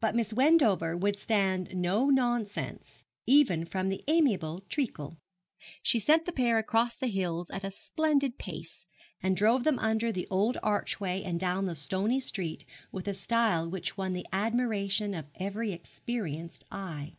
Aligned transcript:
But 0.00 0.16
Miss 0.16 0.32
Wendover 0.32 0.96
would 0.96 1.20
stand 1.20 1.72
no 1.76 2.06
nonsense, 2.10 3.04
even 3.28 3.64
from 3.64 3.90
the 3.90 4.02
amiable 4.08 4.62
Treacle. 4.68 5.18
She 5.84 6.00
sent 6.00 6.24
the 6.24 6.32
pair 6.32 6.58
across 6.58 6.96
the 6.96 7.06
hills 7.06 7.48
at 7.48 7.62
a 7.62 7.70
splendid 7.70 8.38
pace, 8.38 8.88
and 9.22 9.36
drove 9.36 9.62
them 9.62 9.78
under 9.78 10.10
the 10.10 10.26
old 10.28 10.58
archway 10.64 11.22
and 11.22 11.38
down 11.38 11.66
the 11.66 11.76
stony 11.76 12.18
street 12.18 12.64
with 12.90 13.06
a 13.06 13.14
style 13.14 13.68
which 13.70 13.96
won 13.96 14.14
the 14.14 14.26
admiration 14.32 15.14
of 15.14 15.30
every 15.36 15.70
experienced 15.70 16.64
eye. 16.72 17.14